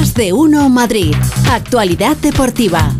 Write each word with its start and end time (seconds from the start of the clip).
Más 0.00 0.14
de 0.14 0.32
uno 0.32 0.70
Madrid. 0.70 1.14
Actualidad 1.50 2.16
deportiva. 2.16 2.90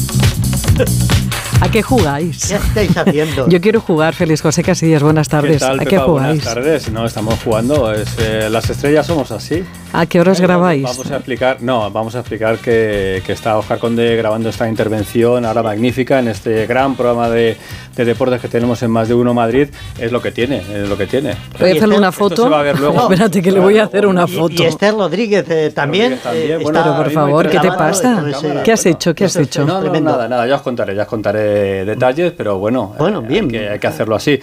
¿A 1.63 1.71
qué 1.71 1.83
jugáis? 1.83 2.47
¿Qué 2.49 2.55
estáis 2.55 2.97
haciendo? 2.97 3.47
Yo 3.47 3.61
quiero 3.61 3.83
jugar, 3.83 4.15
Félix 4.15 4.41
José 4.41 4.63
Casillas. 4.63 5.03
Buenas 5.03 5.29
tardes. 5.29 5.53
¿Qué 5.55 5.59
tal, 5.59 5.79
¿A 5.81 5.85
qué 5.85 5.91
Pepa? 5.91 6.05
jugáis? 6.05 6.37
Buenas 6.43 6.55
tardes. 6.55 6.91
No, 6.91 7.05
estamos 7.05 7.35
jugando. 7.45 7.93
Es, 7.93 8.17
eh, 8.19 8.49
las 8.51 8.71
estrellas 8.71 9.07
somos 9.07 9.31
así. 9.31 9.63
¿A 9.93 10.07
qué 10.07 10.21
horas 10.21 10.41
Eh, 10.41 10.43
grabáis? 10.45 10.85
Vamos 10.85 11.11
a 11.11 11.17
explicar, 11.17 11.59
no, 11.61 11.91
vamos 11.91 12.15
a 12.15 12.21
explicar 12.21 12.57
que, 12.59 13.23
que 13.27 13.33
está 13.33 13.59
Oscar 13.59 13.79
Conde 13.79 14.17
grabando 14.17 14.49
esta 14.49 14.67
intervención 14.69 15.45
ahora 15.45 15.63
magnífica 15.63 16.19
en 16.19 16.29
este 16.29 16.67
gran 16.67 16.95
programa 16.97 17.29
de, 17.29 17.57
de 17.95 18.05
deportes 18.07 18.41
que 18.41 18.49
tenemos 18.49 18.83
en 18.83 18.91
Más 18.91 19.09
de 19.09 19.15
Uno 19.15 19.35
Madrid. 19.35 19.69
Es 19.99 20.11
lo 20.13 20.23
que 20.23 20.31
tiene, 20.33 20.63
es 20.75 20.89
lo 20.89 20.97
que 20.97 21.07
tiene. 21.07 21.35
Voy 21.59 21.69
a 21.71 21.75
Y 21.75 21.77
hacerle 21.77 21.97
Esther- 21.97 21.99
una 21.99 22.09
esto 22.09 22.19
foto. 22.19 22.43
se 22.45 22.49
va 22.49 22.61
a 22.61 22.63
ver 22.63 22.81
luego. 22.81 23.03
Espérate 23.13 23.43
que 23.43 23.53
le 23.53 23.61
voy 23.61 23.79
a 23.79 23.85
hacer 23.85 24.07
una 24.07 24.25
Y- 24.27 24.29
foto. 24.35 24.63
Y, 24.63 24.67
Esther 24.67 24.95
Rodríguez 24.95 25.45
eh, 25.51 25.71
también. 25.75 26.13
Rodríguez 26.13 26.23
también. 26.23 26.51
eh, 26.53 26.63
Bueno, 26.63 26.79
está 26.79 26.85
Pero 26.91 26.97
por 26.97 27.07
no 27.07 27.13
favor, 27.13 27.49
¿qué 27.51 27.59
te 27.59 27.69
pasa? 27.73 28.25
ese- 28.31 28.63
¿Qué 28.65 28.73
has 28.73 28.87
hecho? 28.87 29.15
¿Qué 29.15 29.25
has 29.27 29.37
hecho? 29.37 29.67
No, 29.67 29.83
no, 29.83 30.01
nada, 30.01 30.27
nada, 30.27 30.47
ya 30.47 30.55
os 30.55 30.63
contaré, 30.63 30.95
ya 30.95 31.03
os 31.03 31.09
contaré 31.09 31.50
detalles, 31.87 32.33
pero 32.33 32.59
bueno, 32.59 32.95
Bueno, 32.99 33.21
eh, 33.23 33.27
bien. 33.29 33.45
Hay 33.47 33.51
que, 33.51 33.69
hay 33.71 33.79
que 33.79 33.87
hacerlo 33.87 34.15
así. 34.17 34.39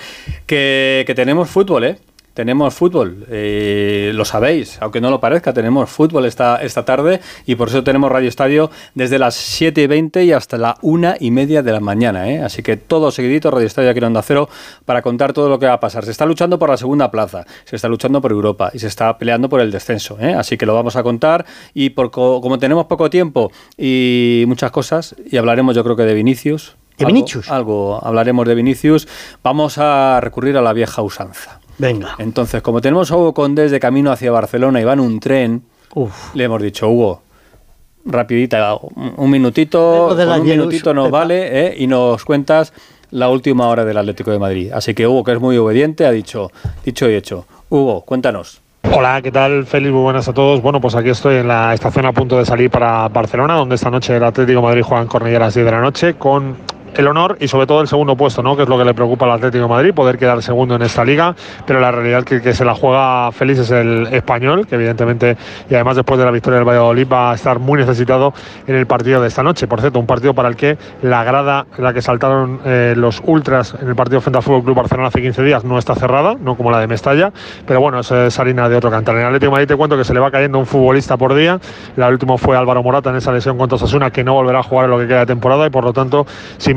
Que, 0.45 1.03
que 1.07 1.15
tenemos 1.15 1.49
fútbol, 1.49 1.83
¿eh? 1.85 1.97
Tenemos 2.33 2.75
fútbol, 2.75 3.25
eh, 3.31 4.11
lo 4.13 4.23
sabéis, 4.23 4.77
aunque 4.79 5.01
no 5.01 5.09
lo 5.09 5.19
parezca, 5.19 5.53
tenemos 5.53 5.89
fútbol 5.89 6.23
esta, 6.27 6.57
esta 6.61 6.85
tarde 6.85 7.19
y 7.47 7.55
por 7.55 7.69
eso 7.69 7.83
tenemos 7.83 8.11
Radio 8.11 8.29
Estadio 8.29 8.69
desde 8.93 9.17
las 9.17 9.33
7 9.33 9.81
y 9.81 9.87
20 9.87 10.23
y 10.23 10.33
hasta 10.33 10.55
la 10.59 10.77
una 10.83 11.15
y 11.19 11.31
media 11.31 11.63
de 11.63 11.71
la 11.71 11.79
mañana. 11.79 12.29
¿eh? 12.29 12.43
Así 12.43 12.61
que 12.61 12.77
todo 12.77 13.09
seguidito, 13.09 13.49
Radio 13.49 13.65
Estadio 13.65 13.89
aquí 13.89 13.97
en 13.97 14.03
Onda 14.03 14.21
Cero, 14.21 14.49
para 14.85 15.01
contar 15.01 15.33
todo 15.33 15.49
lo 15.49 15.57
que 15.57 15.65
va 15.65 15.73
a 15.73 15.79
pasar. 15.79 16.05
Se 16.05 16.11
está 16.11 16.27
luchando 16.27 16.59
por 16.59 16.69
la 16.69 16.77
segunda 16.77 17.09
plaza, 17.09 17.43
se 17.65 17.75
está 17.75 17.87
luchando 17.87 18.21
por 18.21 18.31
Europa 18.31 18.69
y 18.71 18.77
se 18.77 18.85
está 18.85 19.17
peleando 19.17 19.49
por 19.49 19.59
el 19.59 19.71
descenso. 19.71 20.19
¿eh? 20.21 20.35
Así 20.35 20.57
que 20.57 20.67
lo 20.67 20.75
vamos 20.75 20.95
a 20.95 21.01
contar 21.01 21.43
y 21.73 21.89
por, 21.89 22.11
co- 22.11 22.39
como 22.39 22.59
tenemos 22.59 22.85
poco 22.85 23.09
tiempo 23.09 23.51
y 23.79 24.43
muchas 24.47 24.69
cosas, 24.69 25.15
y 25.31 25.37
hablaremos 25.37 25.75
yo 25.75 25.83
creo 25.83 25.95
que 25.95 26.03
de 26.03 26.13
Vinicius. 26.13 26.75
¿De 26.97 27.05
algo- 27.05 27.13
Vinicius? 27.15 27.49
algo 27.51 27.99
hablaremos 28.03 28.47
de 28.47 28.55
Vinicius. 28.55 29.07
Vamos 29.43 29.77
a 29.77 30.19
recurrir 30.21 30.57
a 30.57 30.61
la 30.61 30.73
vieja 30.73 31.01
usanza. 31.01 31.59
Venga. 31.77 32.15
Entonces, 32.17 32.61
como 32.61 32.81
tenemos 32.81 33.11
a 33.11 33.15
Hugo 33.17 33.33
Condés 33.33 33.69
de 33.71 33.79
camino 33.79 34.11
hacia 34.11 34.31
Barcelona 34.31 34.81
y 34.81 34.83
va 34.83 34.93
en 34.93 34.99
un 34.99 35.19
tren, 35.19 35.61
Uf. 35.93 36.33
le 36.35 36.43
hemos 36.45 36.61
dicho, 36.61 36.89
Hugo, 36.89 37.21
rapidita, 38.05 38.75
un 38.75 39.13
un 39.17 39.29
minutito, 39.29 40.15
de 40.15 40.25
con 40.25 40.41
un 40.41 40.47
minutito 40.47 40.93
nos 40.93 41.11
vale, 41.11 41.67
¿eh? 41.67 41.75
y 41.77 41.87
nos 41.87 42.23
cuentas 42.25 42.73
la 43.11 43.29
última 43.29 43.67
hora 43.67 43.85
del 43.85 43.97
Atlético 43.97 44.31
de 44.31 44.39
Madrid. 44.39 44.71
Así 44.73 44.93
que 44.93 45.07
Hugo, 45.07 45.23
que 45.23 45.33
es 45.33 45.39
muy 45.39 45.57
obediente, 45.57 46.05
ha 46.05 46.11
dicho, 46.11 46.51
dicho 46.83 47.09
y 47.09 47.15
hecho. 47.15 47.45
Hugo, 47.69 48.01
cuéntanos. 48.01 48.61
Hola, 48.91 49.21
¿qué 49.21 49.31
tal? 49.31 49.65
Félix, 49.65 49.91
muy 49.93 50.01
buenas 50.01 50.27
a 50.29 50.33
todos. 50.33 50.61
Bueno, 50.61 50.79
pues 50.79 50.95
aquí 50.95 51.09
estoy 51.09 51.35
en 51.37 51.47
la 51.47 51.73
estación 51.73 52.05
a 52.05 52.13
punto 52.13 52.37
de 52.37 52.45
salir 52.45 52.69
para 52.71 53.07
Barcelona, 53.09 53.55
donde 53.55 53.75
esta 53.75 53.89
noche 53.89 54.15
el 54.15 54.23
Atlético 54.23 54.59
de 54.61 54.65
Madrid 54.65 54.81
juega 54.83 55.03
en 55.03 55.09
Cornellà 55.09 55.35
a 55.37 55.39
las 55.41 55.53
10 55.53 55.65
de 55.65 55.71
la 55.71 55.81
noche, 55.81 56.13
con 56.15 56.55
el 56.95 57.07
honor 57.07 57.37
y 57.39 57.47
sobre 57.47 57.67
todo 57.67 57.81
el 57.81 57.87
segundo 57.87 58.15
puesto, 58.15 58.41
¿no? 58.41 58.55
que 58.55 58.63
es 58.63 58.69
lo 58.69 58.77
que 58.77 58.85
le 58.85 58.93
preocupa 58.93 59.25
al 59.25 59.31
Atlético 59.31 59.63
de 59.63 59.69
Madrid, 59.69 59.93
poder 59.93 60.17
quedar 60.17 60.41
segundo 60.41 60.75
en 60.75 60.81
esta 60.81 61.03
liga, 61.03 61.35
pero 61.65 61.79
la 61.79 61.91
realidad 61.91 62.23
que, 62.23 62.53
se 62.53 62.65
la 62.65 62.73
juega 62.73 63.31
Félix 63.31 63.59
es 63.59 63.71
el 63.71 64.07
español, 64.07 64.67
que 64.67 64.75
evidentemente, 64.75 65.37
y 65.69 65.75
además 65.75 65.95
después 65.95 66.19
de 66.19 66.25
la 66.25 66.31
victoria 66.31 66.57
del 66.59 66.67
Valladolid, 66.67 67.07
va 67.11 67.31
a 67.31 67.35
estar 67.35 67.59
muy 67.59 67.79
necesitado 67.79 68.33
en 68.65 68.75
el 68.75 68.87
partido 68.87 69.21
de 69.21 69.27
esta 69.27 69.43
noche. 69.43 69.67
Por 69.67 69.81
cierto, 69.81 69.99
un 69.99 70.07
partido 70.07 70.33
para 70.33 70.49
el 70.49 70.55
que 70.55 70.77
la 71.01 71.23
grada 71.23 71.65
en 71.77 71.83
la 71.83 71.93
que 71.93 72.01
saltaron 72.01 72.59
eh, 72.65 72.93
los 72.95 73.21
ultras 73.25 73.75
en 73.79 73.87
el 73.87 73.95
partido 73.95 74.21
frente 74.21 74.37
al 74.37 74.43
Fútbol 74.43 74.63
Club 74.63 74.75
Barcelona 74.77 75.09
hace 75.09 75.21
15 75.21 75.43
días 75.43 75.63
no 75.63 75.77
está 75.77 75.95
cerrada, 75.95 76.35
no 76.39 76.55
como 76.55 76.71
la 76.71 76.79
de 76.79 76.87
Mestalla, 76.87 77.31
pero 77.65 77.79
bueno, 77.81 77.99
eso 77.99 78.25
es 78.25 78.39
harina 78.39 78.69
de 78.69 78.75
otro 78.75 78.89
cantar. 78.89 79.15
En 79.15 79.21
el 79.21 79.27
Atlético 79.27 79.51
Madrid 79.51 79.67
te 79.67 79.75
cuento 79.75 79.97
que 79.97 80.03
se 80.03 80.13
le 80.13 80.19
va 80.19 80.31
cayendo 80.31 80.59
un 80.59 80.65
futbolista 80.65 81.17
por 81.17 81.33
día. 81.33 81.59
La 81.95 82.09
última 82.09 82.37
fue 82.37 82.57
Álvaro 82.57 82.83
Morata 82.83 83.09
en 83.09 83.17
esa 83.17 83.31
lesión 83.31 83.57
contra 83.57 83.75
Osasuna, 83.75 84.11
que 84.11 84.23
no 84.23 84.33
volverá 84.33 84.59
a 84.59 84.63
jugar 84.63 84.85
en 84.85 84.91
lo 84.91 84.99
que 84.99 85.07
queda 85.07 85.19
de 85.19 85.25
temporada 85.25 85.67
y 85.67 85.69
por 85.69 85.83
lo 85.83 85.93
tanto 85.93 86.25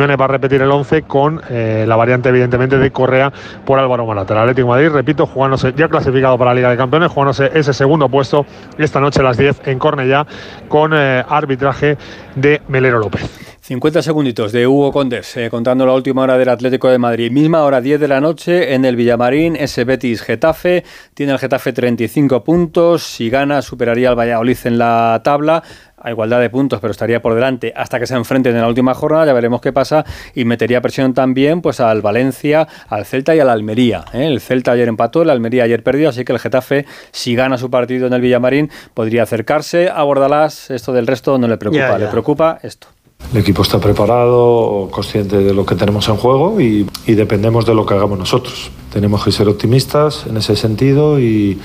Simeone 0.00 0.16
va 0.16 0.24
a 0.24 0.28
repetir 0.28 0.62
el 0.62 0.70
11 0.70 1.02
con 1.02 1.42
eh, 1.50 1.84
la 1.86 1.94
variante 1.94 2.30
evidentemente 2.30 2.78
de 2.78 2.90
Correa 2.90 3.30
por 3.66 3.78
Álvaro 3.78 4.06
Morata. 4.06 4.32
El 4.32 4.40
Atlético 4.40 4.68
de 4.68 4.70
Madrid, 4.70 4.88
repito, 4.96 5.26
jugándose 5.26 5.74
ya 5.76 5.88
clasificado 5.88 6.38
para 6.38 6.52
la 6.52 6.54
Liga 6.54 6.70
de 6.70 6.78
Campeones, 6.78 7.12
jugándose 7.12 7.50
ese 7.52 7.74
segundo 7.74 8.08
puesto 8.08 8.46
esta 8.78 8.98
noche 8.98 9.20
a 9.20 9.24
las 9.24 9.36
10 9.36 9.60
en 9.66 9.78
Cornellá 9.78 10.26
con 10.68 10.92
eh, 10.94 11.22
arbitraje 11.28 11.98
de 12.34 12.62
Melero 12.68 12.98
López. 12.98 13.50
50 13.70 14.02
segunditos 14.02 14.50
de 14.50 14.66
Hugo 14.66 14.90
Condés, 14.90 15.36
eh, 15.36 15.48
contando 15.48 15.86
la 15.86 15.92
última 15.92 16.22
hora 16.22 16.36
del 16.36 16.48
Atlético 16.48 16.88
de 16.88 16.98
Madrid. 16.98 17.30
Misma 17.30 17.62
hora, 17.62 17.80
10 17.80 18.00
de 18.00 18.08
la 18.08 18.20
noche, 18.20 18.74
en 18.74 18.84
el 18.84 18.96
Villamarín, 18.96 19.54
ese 19.54 19.84
Betis 19.84 20.22
Getafe. 20.22 20.82
Tiene 21.14 21.34
el 21.34 21.38
Getafe 21.38 21.72
35 21.72 22.42
puntos. 22.42 23.04
Si 23.04 23.30
gana, 23.30 23.62
superaría 23.62 24.08
al 24.08 24.18
Valladolid 24.18 24.58
en 24.64 24.76
la 24.78 25.20
tabla. 25.22 25.62
A 26.00 26.10
igualdad 26.10 26.40
de 26.40 26.50
puntos, 26.50 26.80
pero 26.80 26.90
estaría 26.90 27.20
por 27.20 27.34
delante 27.34 27.72
hasta 27.76 27.98
que 27.98 28.06
se 28.06 28.14
enfrenten 28.14 28.54
en 28.54 28.62
la 28.62 28.68
última 28.68 28.94
jornada. 28.94 29.26
Ya 29.26 29.32
veremos 29.32 29.60
qué 29.60 29.72
pasa. 29.72 30.04
Y 30.34 30.44
metería 30.44 30.80
presión 30.80 31.14
también 31.14 31.60
pues 31.60 31.80
al 31.80 32.02
Valencia, 32.02 32.66
al 32.88 33.04
Celta 33.04 33.34
y 33.34 33.40
al 33.40 33.50
Almería. 33.50 34.04
¿eh? 34.12 34.26
El 34.26 34.40
Celta 34.40 34.72
ayer 34.72 34.88
empató, 34.88 35.22
el 35.22 35.30
Almería 35.30 35.64
ayer 35.64 35.82
perdió. 35.82 36.08
Así 36.08 36.24
que 36.24 36.32
el 36.32 36.38
Getafe, 36.38 36.86
si 37.12 37.34
gana 37.34 37.58
su 37.58 37.70
partido 37.70 38.06
en 38.06 38.12
el 38.12 38.20
Villamarín, 38.20 38.70
podría 38.94 39.24
acercarse 39.24 39.88
a 39.88 40.02
Bordalás. 40.02 40.70
Esto 40.70 40.92
del 40.92 41.06
resto 41.06 41.38
no 41.38 41.48
le 41.48 41.56
preocupa. 41.56 41.98
Le 41.98 42.06
preocupa 42.06 42.58
esto. 42.62 42.88
El 43.32 43.38
equipo 43.38 43.62
está 43.62 43.78
preparado, 43.78 44.88
consciente 44.90 45.36
de 45.36 45.54
lo 45.54 45.64
que 45.64 45.76
tenemos 45.76 46.08
en 46.08 46.16
juego 46.16 46.60
y, 46.60 46.88
y 47.06 47.14
dependemos 47.14 47.64
de 47.64 47.74
lo 47.74 47.86
que 47.86 47.94
hagamos 47.94 48.18
nosotros. 48.18 48.72
Tenemos 48.92 49.22
que 49.24 49.30
ser 49.30 49.46
optimistas 49.46 50.26
en 50.26 50.36
ese 50.36 50.56
sentido 50.56 51.20
y 51.20 51.60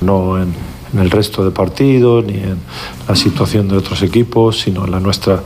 no 0.00 0.42
en, 0.42 0.52
en 0.94 1.00
el 1.00 1.10
resto 1.10 1.44
de 1.44 1.50
partidos 1.50 2.24
ni 2.24 2.34
en 2.34 2.56
la 3.08 3.14
situación 3.16 3.68
de 3.68 3.76
otros 3.76 4.02
equipos, 4.02 4.60
sino 4.60 4.84
en 4.86 4.92
la 4.92 5.00
nuestra 5.00 5.40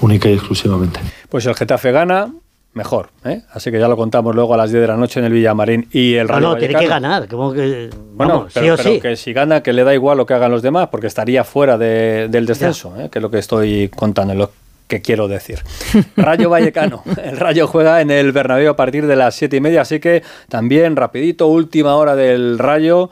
única 0.00 0.28
y 0.30 0.34
exclusivamente. 0.34 1.00
Pues 1.28 1.44
el 1.46 1.54
Getafe 1.54 1.92
gana, 1.92 2.32
mejor. 2.74 3.10
¿eh? 3.24 3.42
Así 3.52 3.70
que 3.70 3.78
ya 3.78 3.88
lo 3.88 3.96
contamos 3.96 4.34
luego 4.34 4.54
a 4.54 4.56
las 4.56 4.70
10 4.70 4.80
de 4.82 4.86
la 4.88 4.96
noche 4.96 5.20
en 5.20 5.26
el 5.26 5.32
Villamarín. 5.32 5.88
Y 5.92 6.14
el 6.14 6.26
No, 6.26 6.32
Rayo 6.34 6.48
no, 6.48 6.56
tiene 6.56 6.74
que 6.74 6.86
ganar. 6.86 7.28
Como 7.28 7.52
que, 7.52 7.90
Bueno, 8.14 8.34
vamos, 8.34 8.52
pero, 8.54 8.64
sí 8.66 8.70
o 8.70 8.76
pero 8.76 8.94
sí. 8.96 9.00
que 9.00 9.16
si 9.16 9.32
gana, 9.32 9.62
que 9.62 9.72
le 9.72 9.84
da 9.84 9.92
igual 9.92 10.16
lo 10.18 10.24
que 10.26 10.34
hagan 10.34 10.50
los 10.50 10.62
demás, 10.62 10.88
porque 10.90 11.06
estaría 11.08 11.44
fuera 11.44 11.76
de- 11.76 12.28
del 12.30 12.46
descenso, 12.46 12.94
¿eh? 12.98 13.08
que 13.10 13.18
es 13.18 13.22
lo 13.22 13.30
que 13.30 13.38
estoy 13.38 13.88
contando, 13.94 14.34
lo 14.34 14.50
que 14.88 15.00
quiero 15.02 15.26
decir. 15.28 15.58
Rayo 16.16 16.50
Vallecano. 16.50 17.02
El 17.24 17.38
Rayo 17.38 17.66
juega 17.66 18.00
en 18.02 18.10
el 18.10 18.32
Bernabéu 18.32 18.70
a 18.70 18.76
partir 18.76 19.06
de 19.06 19.16
las 19.16 19.34
siete 19.34 19.56
y 19.56 19.60
media, 19.60 19.82
así 19.82 20.00
que 20.00 20.22
también 20.48 20.96
rapidito, 20.96 21.46
última 21.48 21.94
hora 21.96 22.14
del 22.14 22.58
Rayo, 22.58 23.08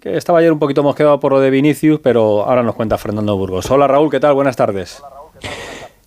que 0.00 0.16
estaba 0.16 0.38
ayer 0.38 0.52
un 0.52 0.58
poquito 0.58 0.82
mosqueado 0.82 1.18
por 1.20 1.32
lo 1.32 1.40
de 1.40 1.50
Vinicius, 1.50 2.00
pero 2.00 2.44
ahora 2.44 2.62
nos 2.62 2.74
cuenta 2.74 2.98
Fernando 2.98 3.36
Burgos. 3.36 3.70
Hola 3.70 3.86
Raúl, 3.86 4.10
¿qué 4.10 4.20
tal? 4.20 4.34
Buenas 4.34 4.56
tardes. 4.56 5.02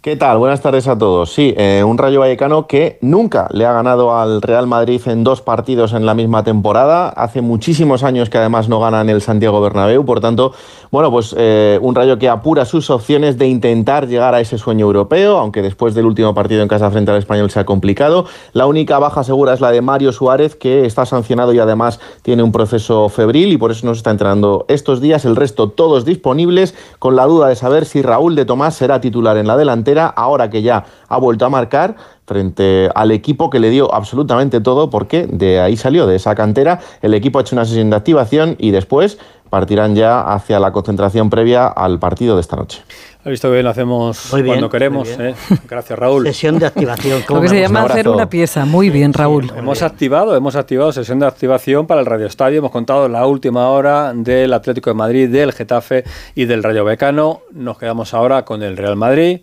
¿Qué 0.05 0.15
tal? 0.15 0.37
Buenas 0.37 0.61
tardes 0.61 0.87
a 0.87 0.99
todos. 0.99 1.33
Sí, 1.33 1.55
eh, 1.57 1.83
un 1.83 1.97
Rayo 1.97 2.19
Vallecano 2.19 2.67
que 2.67 2.99
nunca 3.01 3.47
le 3.51 3.65
ha 3.65 3.73
ganado 3.73 4.15
al 4.15 4.43
Real 4.43 4.67
Madrid 4.67 5.01
en 5.07 5.23
dos 5.23 5.41
partidos 5.41 5.93
en 5.93 6.05
la 6.05 6.13
misma 6.13 6.43
temporada. 6.43 7.09
Hace 7.09 7.41
muchísimos 7.41 8.03
años 8.03 8.29
que 8.29 8.37
además 8.37 8.69
no 8.69 8.79
gana 8.79 9.01
en 9.01 9.09
el 9.09 9.23
Santiago 9.23 9.59
Bernabéu. 9.61 10.05
Por 10.05 10.19
tanto, 10.19 10.53
bueno, 10.91 11.09
pues 11.09 11.33
eh, 11.35 11.79
un 11.81 11.95
Rayo 11.95 12.19
que 12.19 12.29
apura 12.29 12.65
sus 12.65 12.91
opciones 12.91 13.39
de 13.39 13.47
intentar 13.47 14.07
llegar 14.07 14.35
a 14.35 14.41
ese 14.41 14.59
sueño 14.59 14.85
europeo, 14.85 15.39
aunque 15.39 15.63
después 15.63 15.95
del 15.95 16.05
último 16.05 16.35
partido 16.35 16.61
en 16.61 16.67
casa 16.67 16.91
frente 16.91 17.09
al 17.09 17.17
Español 17.17 17.49
se 17.49 17.59
ha 17.59 17.65
complicado. 17.65 18.27
La 18.53 18.67
única 18.67 18.99
baja 18.99 19.23
segura 19.23 19.55
es 19.55 19.59
la 19.59 19.71
de 19.71 19.81
Mario 19.81 20.11
Suárez, 20.11 20.55
que 20.55 20.85
está 20.85 21.07
sancionado 21.07 21.51
y 21.51 21.57
además 21.57 21.99
tiene 22.21 22.43
un 22.43 22.51
proceso 22.51 23.09
febril 23.09 23.51
y 23.51 23.57
por 23.57 23.71
eso 23.71 23.87
no 23.87 23.95
se 23.95 24.01
está 24.01 24.11
entrenando 24.11 24.65
estos 24.67 25.01
días. 25.01 25.25
El 25.25 25.35
resto 25.35 25.69
todos 25.69 26.05
disponibles, 26.05 26.75
con 26.99 27.15
la 27.15 27.25
duda 27.25 27.47
de 27.47 27.55
saber 27.55 27.85
si 27.85 28.03
Raúl 28.03 28.35
de 28.35 28.45
Tomás 28.45 28.75
será 28.75 29.01
titular 29.01 29.37
en 29.37 29.47
la 29.47 29.57
delantera 29.57 29.94
ahora 30.03 30.49
que 30.49 30.61
ya 30.61 30.83
ha 31.07 31.17
vuelto 31.17 31.45
a 31.45 31.49
marcar 31.49 31.95
frente 32.25 32.89
al 32.93 33.11
equipo 33.11 33.49
que 33.49 33.59
le 33.59 33.69
dio 33.69 33.93
absolutamente 33.93 34.59
todo, 34.59 34.89
porque 34.89 35.27
de 35.27 35.59
ahí 35.59 35.77
salió, 35.77 36.07
de 36.07 36.15
esa 36.15 36.35
cantera. 36.35 36.79
El 37.01 37.13
equipo 37.13 37.39
ha 37.39 37.41
hecho 37.41 37.55
una 37.55 37.65
sesión 37.65 37.89
de 37.89 37.95
activación 37.95 38.55
y 38.57 38.71
después 38.71 39.17
partirán 39.49 39.95
ya 39.95 40.21
hacia 40.21 40.59
la 40.59 40.71
concentración 40.71 41.29
previa 41.29 41.67
al 41.67 41.99
partido 41.99 42.35
de 42.35 42.41
esta 42.41 42.55
noche. 42.55 42.81
Ha 43.23 43.29
visto 43.29 43.47
que 43.47 43.53
bien 43.53 43.63
lo 43.63 43.71
hacemos 43.71 44.31
Muy 44.31 44.41
bien, 44.43 44.55
cuando 44.55 44.69
queremos. 44.69 45.07
muy 45.07 45.17
bien. 45.17 45.29
¿eh? 45.29 45.57
Gracias 45.67 45.97
Raúl. 45.97 46.25
Sesión 46.25 46.59
de 46.59 46.67
activación. 46.67 47.21
Lo 47.21 47.25
¿cómo 47.25 47.41
que 47.41 47.49
se 47.49 47.61
llama 47.61 47.85
Un 47.85 47.91
hacer 47.91 48.07
una 48.07 48.29
pieza. 48.29 48.65
Muy 48.65 48.91
bien, 48.91 49.13
Raúl. 49.13 49.51
Hemos 49.55 49.81
activado, 49.81 50.35
hemos 50.35 50.55
activado 50.55 50.91
sesión 50.91 51.19
de 51.19 51.25
activación 51.25 51.87
para 51.87 52.01
el 52.01 52.05
Radio 52.05 52.27
Estadio. 52.27 52.59
Hemos 52.59 52.71
contado 52.71 53.07
la 53.07 53.25
última 53.25 53.69
hora 53.69 54.13
del 54.13 54.53
Atlético 54.53 54.91
de 54.91 54.93
Madrid, 54.93 55.29
del 55.29 55.53
Getafe 55.53 56.03
y 56.35 56.45
del 56.45 56.61
Rayo 56.61 56.85
Becano. 56.85 57.41
Nos 57.51 57.79
quedamos 57.79 58.13
ahora 58.13 58.45
con 58.45 58.61
el 58.61 58.77
Real 58.77 58.95
Madrid 58.95 59.39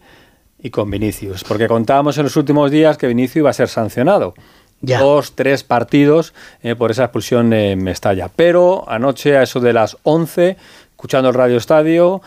y 0.63 0.71
con 0.71 0.91
Vinicius, 0.91 1.45
porque 1.45 1.67
contábamos 1.67 2.17
en 2.19 2.25
los 2.25 2.37
últimos 2.37 2.71
días 2.71 2.97
que 2.97 3.09
Vinicius 3.09 3.37
iba 3.37 3.51
a 3.51 3.53
ser 3.53 3.69
sancionado. 3.69 4.35
Ya. 4.81 5.01
Dos, 5.01 5.33
tres 5.35 5.63
partidos 5.63 6.35
eh, 6.63 6.75
por 6.75 6.91
esa 6.91 7.05
expulsión 7.05 7.53
en 7.53 7.83
Mestalla. 7.83 8.29
Pero 8.35 8.85
anoche, 8.89 9.37
a 9.37 9.43
eso 9.43 9.61
de 9.61 9.73
las 9.73 9.97
11, 10.03 10.57
escuchando 10.91 11.29
el 11.29 11.35
Radio 11.35 11.57
Estadio, 11.57 12.21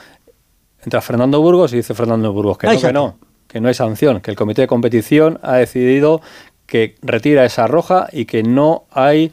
entra 0.84 1.02
Fernando 1.02 1.42
Burgos 1.42 1.74
y 1.74 1.78
dice 1.78 1.94
Fernando 1.94 2.32
Burgos 2.32 2.58
que 2.58 2.68
no, 2.68 2.80
que 2.80 2.94
no, 2.94 3.18
que 3.48 3.60
no 3.60 3.68
hay 3.68 3.74
sanción, 3.74 4.22
que 4.22 4.32
el 4.32 4.38
comité 4.38 4.62
de 4.62 4.68
competición 4.68 5.40
ha 5.42 5.56
decidido 5.56 6.22
que 6.66 6.96
retira 7.02 7.44
esa 7.44 7.68
roja 7.68 8.08
y 8.12 8.26
que 8.26 8.44
no 8.44 8.86
hay 8.92 9.32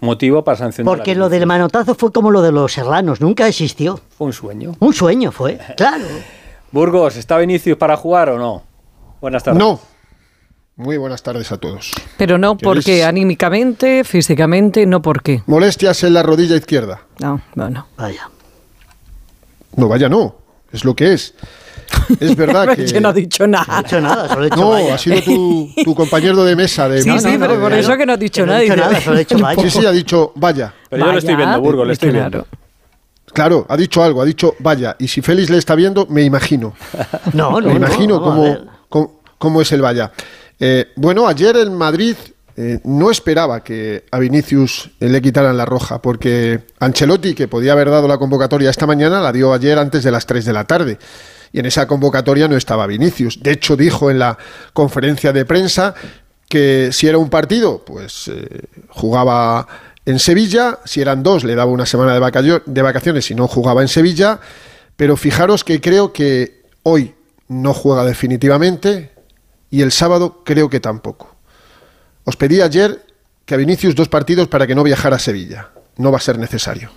Motivo 0.00 0.44
para 0.44 0.58
sancionar. 0.58 0.94
Porque 0.94 1.14
lo 1.14 1.28
del 1.28 1.46
manotazo 1.46 1.94
fue 1.94 2.12
como 2.12 2.30
lo 2.30 2.42
de 2.42 2.52
los 2.52 2.72
serranos, 2.72 3.20
nunca 3.20 3.48
existió. 3.48 3.98
Fue 4.16 4.26
un 4.26 4.32
sueño. 4.32 4.76
Un 4.78 4.92
sueño 4.92 5.32
fue, 5.32 5.58
claro. 5.76 6.04
Burgos, 6.76 7.16
¿está 7.16 7.38
Vinicius 7.38 7.78
para 7.78 7.96
jugar 7.96 8.28
o 8.28 8.38
no? 8.38 8.62
Buenas 9.22 9.42
tardes. 9.42 9.58
No. 9.58 9.80
Muy 10.76 10.98
buenas 10.98 11.22
tardes 11.22 11.50
a 11.50 11.56
todos. 11.56 11.90
Pero 12.18 12.36
no 12.36 12.58
porque 12.58 13.00
¿Queréis- 13.00 13.04
anímicamente, 13.06 14.04
físicamente, 14.04 14.84
no 14.84 15.00
porque. 15.00 15.42
Molestias 15.46 16.04
en 16.04 16.12
la 16.12 16.22
rodilla 16.22 16.54
izquierda. 16.54 17.00
No, 17.18 17.40
bueno. 17.54 17.86
Vaya. 17.96 18.28
No, 19.74 19.88
vaya, 19.88 20.10
no. 20.10 20.36
Es 20.70 20.84
lo 20.84 20.94
que 20.94 21.14
es. 21.14 21.32
Es 22.20 22.36
verdad 22.36 22.76
que. 22.76 22.86
Yo 22.86 23.00
no 23.00 23.08
he 23.08 23.14
dicho 23.14 23.46
No 23.46 23.56
he 23.58 23.64
nada. 23.66 24.00
nada, 24.02 24.28
solo 24.28 24.42
he 24.42 24.44
dicho 24.50 24.56
No, 24.60 24.68
vaya. 24.68 24.94
ha 24.96 24.98
sido 24.98 25.22
tu, 25.22 25.70
tu 25.82 25.94
compañero 25.94 26.44
de 26.44 26.56
mesa 26.56 26.90
de 26.90 27.00
Sí, 27.02 27.08
No, 27.08 27.18
sí, 27.20 27.24
no, 27.32 27.38
pero 27.40 27.54
no, 27.54 27.60
por 27.62 27.70
no, 27.70 27.76
eso 27.78 27.88
no. 27.92 27.96
que 27.96 28.04
no 28.04 28.12
he 28.12 28.18
dicho 28.18 28.42
Que 28.42 28.46
no 28.48 28.52
nada. 28.52 28.60
he 28.60 28.64
dicho 28.64 28.76
nada, 28.76 29.00
solo 29.00 29.16
he 29.16 29.20
dicho 29.20 29.38
vaya. 29.40 29.62
Sí, 29.62 29.70
sí, 29.70 29.86
ha 29.86 29.92
dicho 29.92 30.32
vaya. 30.34 30.74
Pero 30.90 31.06
yo 31.06 31.12
lo 31.12 31.18
estoy 31.18 31.36
viendo, 31.36 31.58
Burgos, 31.58 31.86
lo 31.86 31.92
estoy 31.94 32.10
claro. 32.10 32.28
viendo. 32.30 32.46
Claro, 33.36 33.66
ha 33.68 33.76
dicho 33.76 34.02
algo, 34.02 34.22
ha 34.22 34.24
dicho 34.24 34.54
vaya. 34.60 34.96
Y 34.98 35.08
si 35.08 35.20
Félix 35.20 35.50
le 35.50 35.58
está 35.58 35.74
viendo, 35.74 36.06
me 36.06 36.22
imagino. 36.22 36.74
No, 37.34 37.50
no, 37.60 37.68
Me 37.68 37.74
no, 37.74 37.76
imagino 37.76 38.14
no, 38.14 38.22
cómo, 38.22 38.58
cómo, 38.88 39.20
cómo 39.36 39.60
es 39.60 39.70
el 39.72 39.82
vaya. 39.82 40.10
Eh, 40.58 40.86
bueno, 40.96 41.28
ayer 41.28 41.54
en 41.58 41.74
Madrid 41.74 42.16
eh, 42.56 42.80
no 42.84 43.10
esperaba 43.10 43.62
que 43.62 44.04
a 44.10 44.18
Vinicius 44.18 44.88
eh, 45.00 45.10
le 45.10 45.20
quitaran 45.20 45.54
la 45.54 45.66
roja, 45.66 46.00
porque 46.00 46.62
Ancelotti, 46.80 47.34
que 47.34 47.46
podía 47.46 47.72
haber 47.72 47.90
dado 47.90 48.08
la 48.08 48.16
convocatoria 48.16 48.70
esta 48.70 48.86
mañana, 48.86 49.20
la 49.20 49.32
dio 49.32 49.52
ayer 49.52 49.78
antes 49.78 50.02
de 50.02 50.10
las 50.10 50.24
3 50.24 50.46
de 50.46 50.52
la 50.54 50.64
tarde. 50.64 50.98
Y 51.52 51.58
en 51.58 51.66
esa 51.66 51.86
convocatoria 51.86 52.48
no 52.48 52.56
estaba 52.56 52.86
Vinicius. 52.86 53.42
De 53.42 53.50
hecho, 53.50 53.76
dijo 53.76 54.10
en 54.10 54.18
la 54.18 54.38
conferencia 54.72 55.34
de 55.34 55.44
prensa 55.44 55.94
que 56.48 56.90
si 56.92 57.06
era 57.06 57.18
un 57.18 57.28
partido, 57.28 57.84
pues 57.84 58.28
eh, 58.28 58.60
jugaba 58.88 59.66
en 60.06 60.20
Sevilla, 60.20 60.78
si 60.84 61.00
eran 61.00 61.24
dos, 61.24 61.42
le 61.42 61.56
daba 61.56 61.72
una 61.72 61.84
semana 61.84 62.14
de, 62.14 62.82
vacaciones 62.82 63.30
y 63.32 63.34
no 63.34 63.48
jugaba 63.48 63.82
en 63.82 63.88
Sevilla, 63.88 64.38
pero 64.96 65.16
fijaros 65.16 65.64
que 65.64 65.80
creo 65.80 66.12
que 66.12 66.62
hoy 66.84 67.16
no 67.48 67.74
juega 67.74 68.04
definitivamente 68.04 69.10
y 69.68 69.82
el 69.82 69.90
sábado 69.90 70.44
creo 70.44 70.70
que 70.70 70.78
tampoco. 70.78 71.34
Os 72.22 72.36
pedí 72.36 72.60
ayer 72.60 73.04
que 73.44 73.54
a 73.54 73.56
Vinicius 73.56 73.96
dos 73.96 74.08
partidos 74.08 74.46
para 74.46 74.68
que 74.68 74.76
no 74.76 74.84
viajara 74.84 75.16
a 75.16 75.20
Sevilla. 75.20 75.70
No 75.96 76.12
va 76.12 76.18
a 76.18 76.20
ser 76.20 76.38
necesario. 76.38 76.92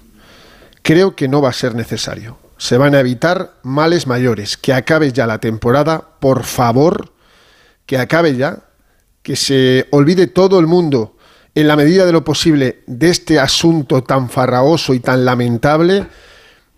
Creo 0.83 1.15
que 1.15 1.27
no 1.27 1.41
va 1.41 1.49
a 1.49 1.53
ser 1.53 1.73
necesario. 1.73 2.37
Se 2.57 2.77
van 2.77 2.93
a 2.93 2.99
evitar 2.99 3.53
males 3.63 4.05
mayores. 4.05 4.55
Que 4.55 4.73
acabe 4.73 5.11
ya 5.11 5.25
la 5.25 5.39
temporada, 5.39 6.09
por 6.19 6.43
favor, 6.43 7.11
que 7.87 7.97
acabe 7.97 8.35
ya, 8.35 8.59
que 9.23 9.35
se 9.35 9.87
olvide 9.91 10.27
todo 10.27 10.59
el 10.59 10.67
mundo 10.67 11.15
en 11.55 11.67
la 11.67 11.75
medida 11.75 12.05
de 12.05 12.11
lo 12.11 12.23
posible 12.23 12.83
de 12.87 13.09
este 13.09 13.39
asunto 13.39 14.03
tan 14.03 14.29
farraoso 14.29 14.93
y 14.93 14.99
tan 14.99 15.25
lamentable 15.25 16.07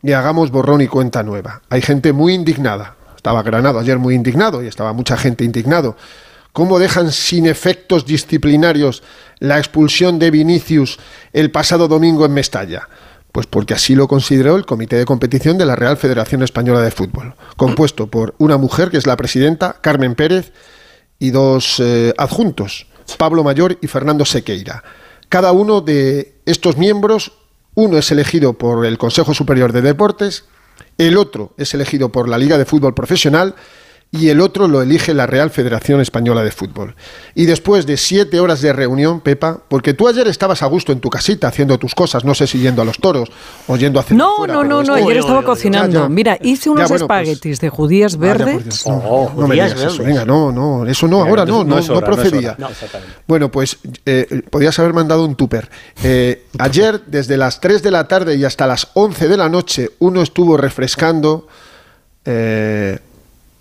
y 0.03 0.12
hagamos 0.13 0.51
borrón 0.51 0.81
y 0.81 0.88
cuenta 0.88 1.23
nueva. 1.23 1.62
Hay 1.69 1.81
gente 1.81 2.13
muy 2.13 2.33
indignada. 2.33 2.95
Estaba 3.15 3.44
Granado 3.44 3.79
ayer 3.79 4.00
muy 4.00 4.15
indignado 4.15 4.63
y 4.63 4.68
estaba 4.68 4.94
mucha 4.94 5.15
gente 5.18 5.44
indignado. 5.44 5.95
¿Cómo 6.53 6.79
dejan 6.79 7.12
sin 7.12 7.45
efectos 7.45 8.06
disciplinarios 8.06 9.03
la 9.39 9.57
expulsión 9.57 10.19
de 10.19 10.31
Vinicius 10.31 11.00
el 11.31 11.51
pasado 11.51 11.88
domingo 11.88 12.25
en 12.25 12.33
Mestalla? 12.33 12.89
Pues 13.31 13.47
porque 13.47 13.74
así 13.74 13.95
lo 13.95 14.07
consideró 14.09 14.57
el 14.57 14.65
Comité 14.65 14.97
de 14.97 15.06
Competición 15.06 15.57
de 15.57 15.65
la 15.65 15.77
Real 15.77 15.95
Federación 15.95 16.44
Española 16.44 16.81
de 16.81 16.91
Fútbol, 16.91 17.35
compuesto 17.56 18.07
por 18.07 18.35
una 18.39 18.57
mujer 18.57 18.89
que 18.89 18.97
es 18.97 19.07
la 19.07 19.15
presidenta, 19.15 19.77
Carmen 19.79 20.15
Pérez, 20.15 20.51
y 21.17 21.29
dos 21.29 21.79
eh, 21.79 22.13
adjuntos, 22.17 22.88
Pablo 23.17 23.43
Mayor 23.43 23.77
y 23.81 23.87
Fernando 23.87 24.25
Sequeira. 24.25 24.83
Cada 25.29 25.51
uno 25.51 25.81
de 25.81 26.35
estos 26.45 26.77
miembros, 26.77 27.31
uno 27.75 27.97
es 27.97 28.11
elegido 28.11 28.53
por 28.53 28.85
el 28.85 28.97
Consejo 28.97 29.33
Superior 29.33 29.71
de 29.71 29.81
Deportes, 29.81 30.45
el 30.97 31.17
otro 31.17 31.53
es 31.57 31.73
elegido 31.73 32.11
por 32.11 32.27
la 32.27 32.37
Liga 32.37 32.57
de 32.57 32.65
Fútbol 32.65 32.93
Profesional 32.93 33.55
y 34.13 34.27
el 34.27 34.41
otro 34.41 34.67
lo 34.67 34.81
elige 34.81 35.13
la 35.13 35.25
Real 35.25 35.51
Federación 35.51 36.01
Española 36.01 36.43
de 36.43 36.51
Fútbol. 36.51 36.95
Y 37.33 37.45
después 37.45 37.85
de 37.85 37.95
siete 37.95 38.41
horas 38.41 38.59
de 38.61 38.73
reunión, 38.73 39.21
Pepa, 39.21 39.61
porque 39.69 39.93
tú 39.93 40.05
ayer 40.09 40.27
estabas 40.27 40.61
a 40.63 40.65
gusto 40.65 40.91
en 40.91 40.99
tu 40.99 41.09
casita 41.09 41.47
haciendo 41.47 41.77
tus 41.77 41.95
cosas, 41.95 42.25
no 42.25 42.35
sé 42.35 42.45
si 42.45 42.59
yendo 42.59 42.81
a 42.81 42.85
los 42.85 42.97
toros 42.97 43.31
o 43.67 43.77
yendo 43.77 43.99
a 43.99 44.03
hacer 44.03 44.17
No, 44.17 44.35
fuera, 44.35 44.53
no, 44.53 44.65
no, 44.65 44.83
no, 44.83 44.95
ayer 44.95 45.15
estaba 45.17 45.43
cocinando. 45.43 45.93
Ya, 45.93 46.03
ya. 46.03 46.09
Mira, 46.09 46.37
hice 46.41 46.65
Ya, 46.65 46.71
unos 46.71 46.89
bueno, 46.89 47.07
pues- 47.07 47.19
espaguetis 47.21 47.59
de 47.61 47.69
judías 47.69 48.17
verdes. 48.17 48.85
No, 48.85 48.97
Oh, 48.97 49.31
no 49.37 49.47
me 49.47 49.55
digas 49.55 49.79
eso, 49.81 50.03
venga, 50.03 50.25
no, 50.25 50.51
no, 50.51 50.85
eso 50.85 51.07
no, 51.07 51.23
ahora 51.23 51.45
no, 51.45 51.63
no 51.63 51.75
no, 51.79 51.93
hora, 51.93 51.93
no 51.93 52.01
procedía. 52.01 52.49
hora. 52.49 52.55
No, 52.59 52.67
exactamente. 52.69 53.13
Bueno, 53.27 53.49
pues 53.49 53.77
eh, 54.05 54.41
podías 54.49 54.77
haber 54.79 54.91
mandado 54.93 55.23
un 55.23 55.35
tupper. 55.35 55.69
Eh, 56.03 56.47
ayer, 56.59 57.01
desde 57.07 57.37
las 57.37 57.61
3 57.61 57.81
de 57.81 57.91
la 57.91 58.09
tarde 58.09 58.35
y 58.35 58.43
hasta 58.43 58.67
las 58.67 58.89
11 58.93 59.29
de 59.29 59.37
la 59.37 59.47
noche, 59.47 59.89
uno 59.99 60.21
estuvo 60.21 60.57
refrescando 60.57 61.47
eh, 62.25 62.99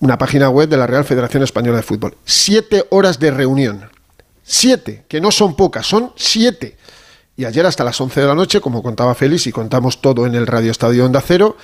una 0.00 0.18
página 0.18 0.48
web 0.48 0.68
de 0.68 0.76
la 0.76 0.86
Real 0.86 1.04
Federación 1.04 1.42
Española 1.42 1.76
de 1.76 1.82
Fútbol. 1.82 2.16
Siete 2.24 2.86
horas 2.90 3.18
de 3.20 3.30
reunión. 3.30 3.90
Siete, 4.42 5.04
que 5.08 5.20
no 5.20 5.30
son 5.30 5.54
pocas, 5.54 5.86
son 5.86 6.12
siete. 6.16 6.76
Y 7.36 7.44
ayer 7.44 7.64
hasta 7.64 7.84
las 7.84 8.00
11 8.00 8.20
de 8.20 8.26
la 8.26 8.34
noche, 8.34 8.60
como 8.60 8.82
contaba 8.82 9.14
Félix, 9.14 9.46
y 9.46 9.52
contamos 9.52 10.00
todo 10.00 10.26
en 10.26 10.34
el 10.34 10.46
Radio 10.46 10.70
Estadio 10.70 11.06
Onda 11.06 11.22
Cero, 11.24 11.56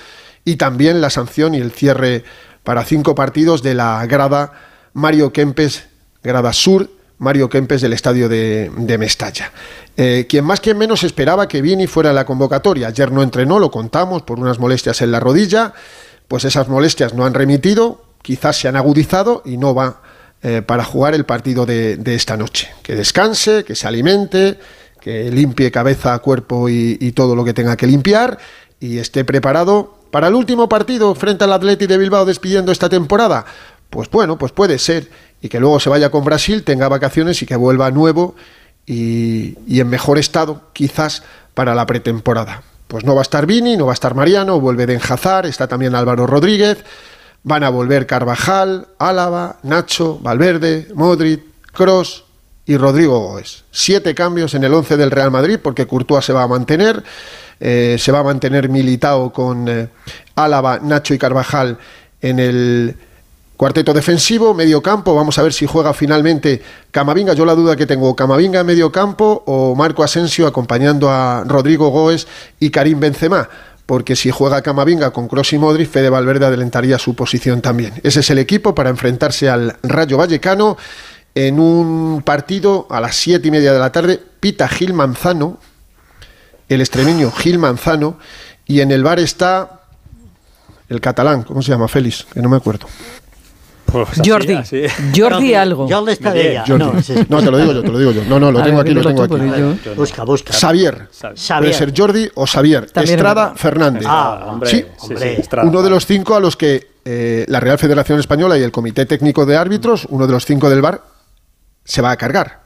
y 0.45 0.55
también 0.55 1.01
la 1.01 1.09
sanción 1.09 1.53
y 1.53 1.57
el 1.57 1.71
cierre 1.71 2.23
para 2.63 2.85
cinco 2.85 3.15
partidos 3.15 3.63
de 3.63 3.73
la 3.73 4.05
grada 4.05 4.53
Mario 4.93 5.33
Kempes, 5.33 5.87
grada 6.23 6.53
sur, 6.53 6.89
Mario 7.17 7.49
Kempes 7.49 7.81
del 7.81 7.93
estadio 7.93 8.29
de, 8.29 8.71
de 8.75 8.97
Mestalla. 8.97 9.51
Eh, 9.97 10.27
quien 10.29 10.45
más 10.45 10.61
quien 10.61 10.77
menos 10.77 11.03
esperaba 11.03 11.47
que 11.47 11.61
Vini 11.61 11.87
fuera 11.87 12.13
la 12.13 12.25
convocatoria. 12.25 12.87
Ayer 12.87 13.11
no 13.11 13.23
entrenó, 13.23 13.59
lo 13.59 13.71
contamos, 13.71 14.21
por 14.21 14.39
unas 14.39 14.59
molestias 14.59 15.01
en 15.01 15.11
la 15.11 15.19
rodilla, 15.19 15.73
pues 16.27 16.45
esas 16.45 16.67
molestias 16.67 17.13
no 17.13 17.25
han 17.25 17.33
remitido, 17.33 18.06
quizás 18.27 18.57
se 18.57 18.67
han 18.67 18.75
agudizado 18.75 19.41
y 19.45 19.55
no 19.55 19.73
va 19.73 20.01
eh, 20.43 20.61
para 20.61 20.83
jugar 20.83 21.15
el 21.15 21.23
partido 21.23 21.65
de, 21.65 21.97
esta 22.07 22.35
noche. 22.35 22.67
Que 22.83 22.93
descanse, 22.93 23.63
que 23.63 23.73
se 23.73 23.87
alimente, 23.87 24.59
que 24.99 25.31
limpie 25.31 25.71
cabeza, 25.71 26.19
cuerpo 26.19 26.67
y, 26.67 27.13
todo 27.13 27.37
lo 27.37 27.45
que 27.45 27.53
tenga 27.53 27.77
que 27.77 27.87
limpiar 27.87 28.37
y 28.81 28.97
esté 28.97 29.23
preparado 29.23 29.95
para 30.11 30.27
el 30.27 30.35
último 30.35 30.67
partido 30.67 31.15
frente 31.15 31.45
al 31.45 31.53
Atleti 31.53 31.87
de 31.87 31.97
Bilbao 31.97 32.25
despidiendo 32.25 32.73
esta 32.73 32.89
temporada. 32.89 33.45
Pues 33.89 34.11
bueno, 34.11 34.37
pues 34.37 34.51
puede 34.51 34.77
ser 34.77 35.09
y 35.41 35.47
que 35.47 35.61
luego 35.61 35.79
se 35.79 35.89
vaya 35.89 36.09
con 36.09 36.25
Brasil, 36.25 36.65
tenga 36.65 36.89
vacaciones 36.89 37.41
y 37.41 37.45
que 37.45 37.55
vuelva 37.55 37.91
nuevo 37.91 38.35
y, 38.85 39.55
en 39.69 39.87
mejor 39.87 40.17
estado 40.17 40.63
quizás 40.73 41.23
para 41.53 41.73
la 41.75 41.85
pretemporada. 41.85 42.61
Pues 42.89 43.05
no 43.05 43.15
va 43.15 43.21
a 43.21 43.23
estar 43.23 43.45
Vini, 43.45 43.77
no 43.77 43.85
va 43.85 43.93
a 43.93 43.99
estar 43.99 44.15
Mariano, 44.15 44.59
vuelve 44.59 44.85
Den 44.85 44.99
está 45.45 45.67
también 45.69 45.95
Álvaro 45.95 46.27
Rodríguez, 46.27 46.83
van 47.43 47.63
a 47.63 47.69
volver 47.69 48.05
Carvajal, 48.07 48.87
Álava, 48.99 49.57
Nacho, 49.63 50.19
Valverde, 50.19 50.87
Modric, 50.93 51.41
Cross 51.73 52.25
y 52.65 52.77
Rodrigo 52.77 53.19
Goes. 53.19 53.63
Siete 53.71 54.13
cambios 54.13 54.53
en 54.53 54.63
el 54.63 54.73
11 54.73 54.97
del 54.97 55.11
Real 55.11 55.31
Madrid 55.31 55.59
porque 55.61 55.87
Courtois 55.87 56.25
se 56.25 56.33
va 56.33 56.43
a 56.43 56.47
mantener, 56.47 57.03
eh, 57.59 57.95
se 57.99 58.11
va 58.11 58.19
a 58.19 58.23
mantener 58.23 58.69
Militao 58.69 59.31
con 59.31 59.67
eh, 59.67 59.89
Álava, 60.35 60.79
Nacho 60.79 61.13
y 61.13 61.17
Carvajal 61.17 61.77
en 62.21 62.39
el 62.39 62.95
Cuarteto 63.57 63.91
defensivo, 63.91 64.53
medio 64.53 64.83
campo, 64.83 65.15
vamos 65.15 65.39
a 65.39 65.41
ver 65.41 65.51
si 65.51 65.65
juega 65.65 65.91
finalmente 65.91 66.61
Camavinga. 66.91 67.33
Yo 67.33 67.43
la 67.43 67.55
duda 67.55 67.75
que 67.75 67.87
tengo, 67.87 68.15
Camavinga 68.15 68.59
en 68.59 68.67
medio 68.67 68.91
campo 68.91 69.43
o 69.47 69.73
Marco 69.73 70.03
Asensio 70.03 70.45
acompañando 70.45 71.09
a 71.09 71.43
Rodrigo 71.43 71.89
Goes 71.89 72.27
y 72.59 72.69
Karim 72.69 72.99
Benzema. 72.99 73.49
Porque 73.87 74.15
si 74.15 74.29
juega 74.29 74.61
Camavinga 74.61 75.11
con 75.11 75.27
Kroos 75.27 75.51
y 75.53 75.57
Modric, 75.57 75.89
Fede 75.89 76.09
Valverde 76.09 76.45
adelantaría 76.45 76.99
su 76.99 77.15
posición 77.15 77.61
también. 77.61 77.93
Ese 78.03 78.19
es 78.19 78.29
el 78.29 78.37
equipo 78.37 78.75
para 78.75 78.89
enfrentarse 78.89 79.49
al 79.49 79.77
Rayo 79.81 80.17
Vallecano 80.17 80.77
en 81.33 81.59
un 81.59 82.21
partido 82.21 82.85
a 82.89 82.99
las 82.99 83.15
siete 83.15 83.47
y 83.47 83.51
media 83.51 83.71
de 83.71 83.79
la 83.79 83.91
tarde. 83.91 84.21
Pita 84.39 84.67
Gil 84.67 84.93
Manzano, 84.93 85.57
el 86.67 86.81
extremeño 86.81 87.31
Gil 87.31 87.59
Manzano, 87.59 88.19
y 88.65 88.81
en 88.81 88.91
el 88.91 89.03
bar 89.03 89.19
está 89.19 89.81
el 90.89 90.99
catalán, 90.99 91.43
¿cómo 91.43 91.61
se 91.61 91.71
llama? 91.71 91.87
Félix, 91.87 92.25
que 92.33 92.41
no 92.41 92.49
me 92.49 92.57
acuerdo. 92.57 92.87
Pues 93.91 94.19
así, 94.19 94.29
Jordi. 94.29 94.53
así. 94.53 94.83
Jordi 95.15 95.53
algo. 95.53 95.87
Jordi 95.89 96.11
está 96.11 96.31
de 96.33 96.51
ella. 96.51 96.63
Jordi. 96.67 96.85
No, 97.29 97.39
te 97.41 97.51
lo 97.51 97.57
digo 97.57 97.71
yo, 97.73 97.81
te 97.81 97.87
lo 97.89 97.99
digo 97.99 98.11
yo. 98.11 98.23
No, 98.25 98.39
no, 98.39 98.51
lo 98.51 98.59
A 98.59 98.63
tengo 98.63 98.77
ver, 98.83 98.85
aquí, 98.87 98.93
lo 98.93 99.01
tengo 99.03 99.23
aquí. 99.23 99.89
Busca, 99.95 100.23
busca. 100.23 100.53
Xavier. 100.53 101.07
Xavier. 101.11 101.59
Puede 101.59 101.73
ser 101.73 101.93
Jordi 101.95 102.29
o 102.35 102.45
Xavier. 102.45 102.91
También 102.91 103.15
Estrada. 103.17 103.53
Fernández. 103.55 104.03
Ah, 104.05 104.45
hombre, 104.47 104.69
Sí, 104.69 104.77
sí, 104.77 104.83
sí, 104.99 105.13
hombre. 105.13 105.39
Estrada. 105.39 105.67
uno 105.69 105.81
de 105.81 105.89
los 105.89 106.05
cinco 106.05 106.35
a 106.35 106.39
los 106.39 106.57
que 106.57 106.91
eh, 107.05 107.45
la 107.47 107.59
Real 107.59 107.77
Federación 107.77 108.19
Española 108.19 108.57
y 108.57 108.63
el 108.63 108.71
Comité 108.71 109.05
Técnico 109.05 109.45
de 109.45 109.55
Árbitros, 109.55 110.05
uno 110.09 110.27
de 110.27 110.33
los 110.33 110.45
cinco 110.45 110.69
del 110.69 110.81
VAR, 110.81 111.01
se 111.85 112.01
va 112.01 112.11
a 112.11 112.17
cargar. 112.17 112.63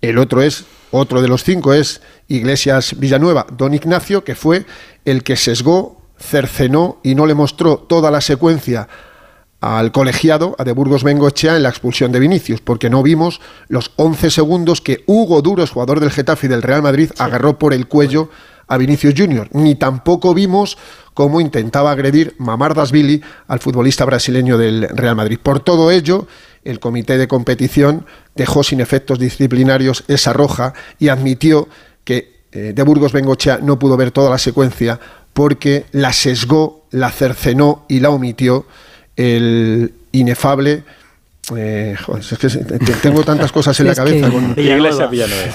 El 0.00 0.18
otro 0.18 0.42
es, 0.42 0.64
otro 0.90 1.22
de 1.22 1.28
los 1.28 1.44
cinco 1.44 1.72
es 1.72 2.02
Iglesias 2.28 2.98
Villanueva, 2.98 3.46
don 3.56 3.72
Ignacio, 3.72 4.24
que 4.24 4.34
fue 4.34 4.66
el 5.04 5.22
que 5.22 5.36
sesgó, 5.36 6.02
cercenó 6.18 6.98
y 7.04 7.14
no 7.14 7.26
le 7.26 7.34
mostró 7.34 7.76
toda 7.78 8.10
la 8.10 8.20
secuencia 8.20 8.88
al 9.64 9.92
colegiado, 9.92 10.54
a 10.58 10.64
de 10.64 10.72
Burgos 10.72 11.04
Bengochea, 11.04 11.56
en 11.56 11.62
la 11.62 11.70
expulsión 11.70 12.12
de 12.12 12.20
Vinicius, 12.20 12.60
porque 12.60 12.90
no 12.90 13.02
vimos 13.02 13.40
los 13.68 13.92
11 13.96 14.30
segundos 14.30 14.82
que 14.82 15.04
Hugo 15.06 15.40
Duros, 15.40 15.70
jugador 15.70 16.00
del 16.00 16.10
Getafe 16.10 16.46
y 16.46 16.50
del 16.50 16.60
Real 16.60 16.82
Madrid, 16.82 17.10
agarró 17.18 17.58
por 17.58 17.72
el 17.72 17.88
cuello 17.88 18.28
a 18.68 18.76
Vinicius 18.76 19.14
Junior, 19.16 19.48
ni 19.52 19.74
tampoco 19.74 20.34
vimos 20.34 20.76
cómo 21.14 21.40
intentaba 21.40 21.92
agredir 21.92 22.34
Mamardasvili 22.38 23.22
al 23.48 23.60
futbolista 23.60 24.04
brasileño 24.04 24.58
del 24.58 24.86
Real 24.88 25.16
Madrid. 25.16 25.38
Por 25.42 25.60
todo 25.60 25.90
ello, 25.90 26.26
el 26.62 26.78
comité 26.78 27.16
de 27.16 27.28
competición 27.28 28.04
dejó 28.34 28.64
sin 28.64 28.80
efectos 28.80 29.18
disciplinarios 29.18 30.04
esa 30.08 30.34
roja 30.34 30.74
y 30.98 31.08
admitió 31.08 31.68
que 32.04 32.44
eh, 32.52 32.72
de 32.74 32.82
Burgos 32.82 33.12
Bengochea 33.12 33.60
no 33.62 33.78
pudo 33.78 33.96
ver 33.96 34.10
toda 34.10 34.28
la 34.28 34.38
secuencia 34.38 35.00
porque 35.32 35.86
la 35.92 36.12
sesgó, 36.12 36.86
la 36.90 37.10
cercenó 37.10 37.86
y 37.88 38.00
la 38.00 38.10
omitió 38.10 38.66
el 39.16 39.92
inefable. 40.12 40.82
eh, 41.56 41.94
joder, 42.04 42.22
es 42.22 42.38
que 42.38 42.92
tengo 43.02 43.22
tantas 43.22 43.52
cosas 43.52 43.78
en 43.80 43.86
la 43.88 43.94
cabeza. 44.00 44.30
con- 44.30 44.54
Iglesia 44.56 45.06
Villanueva. 45.06 45.52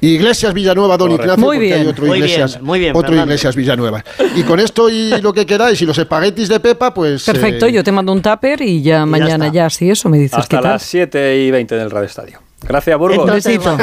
Iglesias 0.00 0.52
Villanueva, 0.52 0.96
don 0.96 1.10
Correcto. 1.10 1.22
Ignacio, 1.34 1.44
Muy 1.46 1.56
porque 1.56 1.66
bien. 1.68 1.80
hay 1.80 1.86
otro 1.86 2.06
Muy 2.06 2.18
Iglesias, 2.18 2.52
bien, 2.54 2.64
muy 2.64 2.78
bien, 2.80 2.92
otro. 2.96 3.14
Iglesias 3.14 3.54
Villanueva. 3.54 4.04
Y 4.34 4.42
con 4.42 4.58
esto 4.58 4.90
y 4.90 5.20
lo 5.20 5.32
que 5.32 5.46
queráis 5.46 5.80
y 5.80 5.86
los 5.86 5.96
espaguetis 5.96 6.48
de 6.48 6.58
Pepa, 6.58 6.92
pues... 6.92 7.22
Perfecto, 7.24 7.66
eh, 7.66 7.72
yo 7.72 7.84
te 7.84 7.92
mando 7.92 8.12
un 8.12 8.20
tupper 8.20 8.60
y 8.62 8.82
ya 8.82 9.06
mañana 9.06 9.52
ya, 9.52 9.70
si 9.70 9.88
eso 9.90 10.08
me 10.08 10.18
dices 10.18 10.32
qué 10.32 10.56
Hasta 10.56 10.60
tal. 10.60 10.72
las 10.72 10.82
7 10.82 11.44
y 11.44 11.50
20 11.52 11.76
del 11.76 11.90
Radio 11.90 12.06
Estadio. 12.08 12.40
Gracias, 12.66 12.98
Burgos. 12.98 13.18
Entonces, 13.28 13.58
besito. 13.58 13.76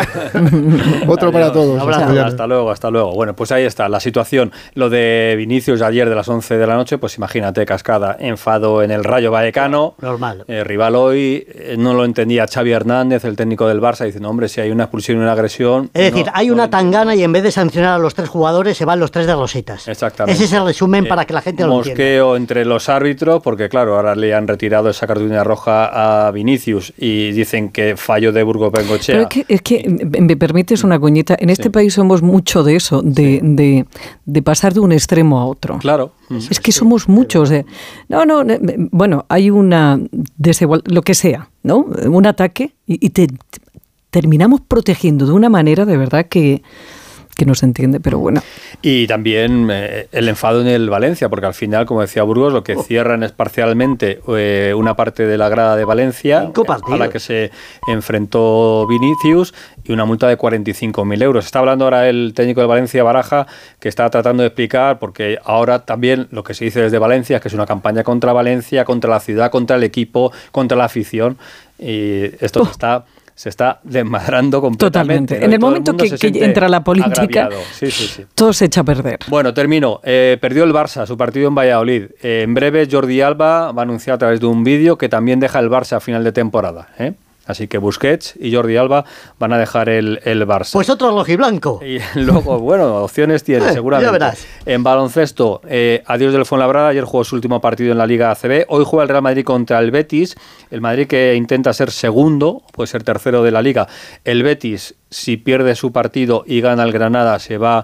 Otro 1.07 1.31
para 1.31 1.51
todos. 1.51 1.81
Hasta 1.88 2.48
luego, 2.48 2.71
hasta 2.71 2.89
luego. 2.89 3.13
Bueno, 3.13 3.36
pues 3.36 3.51
ahí 3.51 3.63
está 3.63 3.89
la 3.89 4.00
situación. 4.00 4.51
Lo 4.74 4.89
de 4.89 5.36
Vinicius 5.38 5.81
ayer 5.81 6.07
de 6.09 6.15
las 6.15 6.27
11 6.27 6.57
de 6.57 6.67
la 6.67 6.75
noche, 6.75 6.98
pues 6.98 7.17
imagínate, 7.17 7.65
cascada, 7.65 8.15
enfado 8.19 8.81
en 8.83 8.91
el 8.91 9.03
Rayo 9.03 9.31
Vallecano. 9.31 9.95
Normal. 10.01 10.43
Eh, 10.48 10.63
rival 10.63 10.95
hoy, 10.95 11.45
eh, 11.50 11.75
no 11.77 11.93
lo 11.93 12.05
entendía 12.05 12.45
Xavi 12.48 12.71
Hernández, 12.71 13.25
el 13.25 13.36
técnico 13.36 13.67
del 13.67 13.81
Barça, 13.81 14.05
diciendo, 14.05 14.29
hombre, 14.29 14.48
si 14.48 14.62
hay 14.62 14.71
una 14.71 14.83
expulsión 14.86 15.17
y 15.17 15.21
una 15.21 15.33
agresión... 15.33 15.89
Es 15.93 16.12
decir, 16.12 16.25
no- 16.25 16.31
hay 16.36 16.48
no 16.48 16.53
una 16.53 16.63
lo 16.63 16.65
entiendo". 16.65 16.91
tangana 16.91 17.15
y 17.15 17.24
en 17.24 17.31
vez 17.31 17.43
de 17.43 17.51
sancionar 17.51 17.93
a 17.95 17.98
los 18.00 18.13
tres 18.15 18.29
jugadores, 18.29 18.77
se 18.77 18.86
van 18.86 19.00
los 19.00 19.12
tres 19.12 19.27
de 19.27 19.33
rositas. 19.36 19.88
Exactamente. 19.88 20.36
Ese 20.36 20.45
es 20.45 20.53
el 20.53 20.65
resumen 20.65 21.05
Eh, 21.05 21.09
para 21.09 21.25
que 21.25 21.33
la 21.33 21.41
gente 21.41 21.63
lo 21.65 21.77
entienda. 21.77 21.91
Mosqueo 22.01 22.36
entre 22.36 22.65
los 22.65 22.89
árbitros, 22.89 23.41
porque 23.43 23.69
claro, 23.69 23.95
ahora 23.95 24.15
le 24.15 24.33
han 24.33 24.48
retirado 24.48 24.89
esa 24.89 25.07
cartulina 25.07 25.43
roja 25.43 26.27
a 26.27 26.31
Vinicius 26.31 26.93
y 26.98 27.31
dicen 27.31 27.69
que 27.69 27.95
fallo 27.98 28.31
de 28.31 28.43
Burgos 28.43 28.68
Bengochea. 28.71 29.15
Pero 29.15 29.23
es 29.23 29.29
que, 29.29 29.53
es 29.53 29.61
que, 29.61 30.19
me 30.21 30.35
permites 30.38 30.83
una 30.83 30.99
coñita, 30.99 31.35
en 31.39 31.49
este 31.49 31.69
país 31.69 31.93
somos 31.93 32.21
mucho 32.21 32.63
de 32.63 32.75
eso, 32.75 33.01
de, 33.01 33.39
de, 33.43 33.85
de 34.25 34.41
pasar 34.41 34.73
de 34.73 34.79
un 34.79 34.91
extremo 34.91 35.39
a 35.39 35.45
otro. 35.45 35.77
Claro. 35.79 36.13
Es 36.49 36.59
que 36.59 36.71
somos 36.71 37.07
muchos. 37.09 37.49
de- 37.49 37.65
no, 38.07 38.25
no, 38.25 38.43
bueno, 38.91 39.25
hay 39.29 39.49
una 39.49 39.99
desigual, 40.38 40.83
lo 40.85 41.01
que 41.01 41.15
sea, 41.15 41.49
¿no? 41.63 41.79
Un 41.79 42.25
ataque 42.27 42.73
y, 42.85 43.05
y 43.05 43.09
te, 43.09 43.27
terminamos 44.09 44.61
protegiendo 44.61 45.25
de 45.25 45.33
una 45.33 45.49
manera 45.49 45.85
de 45.85 45.97
verdad 45.97 46.25
que, 46.27 46.61
que 47.39 47.46
no 47.46 47.55
se 47.55 47.65
entiende, 47.65 48.00
pero 48.01 48.19
bueno. 48.19 48.41
Y 48.81 49.08
también 49.08 49.69
eh, 49.72 50.08
el 50.12 50.27
enfado 50.27 50.60
en 50.62 50.67
el 50.67 50.89
Valencia, 50.89 51.29
porque 51.29 51.46
al 51.46 51.53
final, 51.53 51.86
como 51.86 52.01
decía 52.01 52.22
Burgos, 52.24 52.51
lo 52.51 52.63
que 52.63 52.75
Oh. 52.75 52.84
cierran 52.84 53.24
es 53.24 53.31
parcialmente 53.31 54.19
eh, 54.38 54.74
una 54.75 54.96
parte 54.96 55.25
de 55.25 55.38
la 55.38 55.48
grada 55.50 55.75
de 55.77 55.86
Valencia 55.86 56.51
a 56.93 56.98
la 56.98 57.10
que 57.10 57.19
se 57.19 57.51
enfrentó 57.88 58.86
Vinicius 58.88 59.53
y 59.84 59.91
una 59.93 60.05
multa 60.05 60.27
de 60.27 60.38
45.000 60.38 61.22
euros. 61.24 61.46
Está 61.46 61.60
hablando 61.60 61.86
ahora 61.86 62.10
el 62.10 62.34
técnico 62.36 62.60
de 62.62 62.67
Valencia, 62.67 63.03
Baraja, 63.03 63.48
que 63.79 63.88
está 63.88 64.10
tratando 64.10 64.43
de 64.43 64.48
explicar, 64.48 65.00
porque 65.00 65.39
ahora 65.46 65.86
también 65.86 66.27
lo 66.31 66.43
que 66.43 66.53
se 66.53 66.65
dice 66.65 66.81
desde 66.81 67.00
Valencia 67.00 67.38
es 67.38 67.41
que 67.41 67.48
es 67.48 67.53
una 67.53 67.65
campaña 67.65 68.03
contra 68.03 68.34
Valencia, 68.34 68.84
contra 68.84 69.10
la 69.10 69.19
ciudad, 69.22 69.50
contra 69.50 69.77
el 69.77 69.84
equipo, 69.84 70.31
contra 70.51 70.77
la 70.77 70.86
afición. 70.86 71.38
Y 71.77 72.24
esto 72.43 72.65
se 72.65 72.72
está... 72.72 73.05
Se 73.39 73.48
está 73.48 73.79
desmadrando 73.84 74.60
completamente. 74.60 75.36
Totalmente. 75.38 75.46
En 75.46 75.53
el 75.53 75.60
momento 75.62 75.96
que, 75.96 76.43
entra 76.43 76.67
la 76.67 76.84
política. 76.84 77.48
Sí, 77.72 77.89
sí, 77.89 78.05
sí. 78.05 78.25
todo 78.36 78.51
se 78.51 78.65
echa 78.65 78.81
a 78.81 78.84
perder. 78.84 79.19
Bueno, 79.29 79.53
termino. 79.53 80.01
Eh, 80.03 80.38
perdió 80.41 80.65
el 80.65 80.74
Barça 80.74 81.05
su 81.05 81.15
partido 81.15 81.48
en 81.48 81.55
Valladolid. 81.55 82.08
Eh, 82.22 82.41
en 82.43 82.53
breve 82.53 82.86
Jordi 82.91 83.22
Alba 83.22 83.72
va 83.72 83.81
a 83.81 83.84
anunciar 83.84 84.15
a 84.15 84.17
través 84.17 84.41
de 84.41 84.46
un 84.46 84.65
vídeo 84.65 84.98
que 84.98 85.08
también 85.08 85.39
deja 85.39 85.58
el 85.60 85.69
Barça 85.69 85.93
a 85.93 86.00
final 86.01 86.25
de 86.25 86.34
temporada. 86.34 86.89
¿eh? 87.00 87.13
Así 87.50 87.68
que 87.68 87.79
Busquets 87.79 88.36
y 88.39 88.53
Jordi 88.53 88.77
Alba 88.77 89.06
van 89.39 89.53
a 89.53 89.58
dejar 89.58 89.89
el, 89.89 90.20
el 90.24 90.46
Barça. 90.48 90.74
Pues 90.74 90.88
otro 90.89 91.10
rojiblanco. 91.12 91.79
Y 91.84 91.98
luego, 92.20 92.60
bueno, 92.60 92.98
opciones 92.98 93.44
tiene, 93.44 93.65
Eh, 93.70 93.74
seguramente. 93.74 94.06
ya 94.08 94.12
verás. 94.12 94.46
En 94.68 94.84
baloncesto, 94.84 95.60
eh, 95.68 96.03
adiós 96.06 96.32
del 96.32 96.46
Fuenlabrada. 96.46 96.89
Ayer 96.89 97.06
jugó 97.06 97.24
su 97.24 97.34
último 97.36 97.60
partido 97.60 97.91
en 97.91 97.98
la 97.98 98.06
Liga 98.06 98.29
ACB. 98.29 98.65
Hoy 98.70 98.84
juega 98.86 99.01
el 99.03 99.10
Real 99.10 99.24
Madrid 99.24 99.44
contra 99.44 99.79
el 99.79 99.89
Betis. 99.89 100.36
El 100.70 100.82
Madrid 100.82 101.08
que 101.08 101.34
intenta 101.36 101.74
ser 101.74 101.89
segundo, 101.89 102.62
puede 102.72 102.86
ser 102.86 103.01
tercero 103.03 103.41
de 103.44 103.50
la 103.50 103.63
Liga. 103.63 103.88
El 104.24 104.44
Betis, 104.44 104.94
si 105.10 105.38
pierde 105.38 105.74
su 105.75 105.91
partido 105.91 106.44
y 106.46 106.62
gana 106.62 106.84
el 106.84 106.91
Granada, 106.91 107.39
se 107.39 107.58
va 107.58 107.84